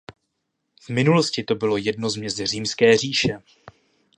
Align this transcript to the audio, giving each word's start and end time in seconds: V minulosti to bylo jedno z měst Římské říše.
V 0.81 0.89
minulosti 0.89 1.43
to 1.43 1.55
bylo 1.55 1.77
jedno 1.77 2.09
z 2.09 2.15
měst 2.15 2.37
Římské 2.37 2.97
říše. 2.97 3.39